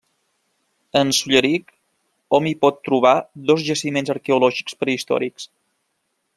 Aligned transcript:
En 1.01 1.11
Solleric 1.17 1.69
hom 2.37 2.49
hi 2.51 2.55
pot 2.65 2.81
trobar 2.89 3.13
dos 3.51 3.69
jaciments 3.69 4.15
arqueològics 4.17 4.81
prehistòrics. 4.85 5.51